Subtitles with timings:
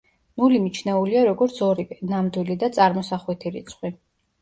[0.41, 3.99] ნული მიჩნეულია როგორც ორივე, ნამდვილი და წარმოსახვითი რიცხვი.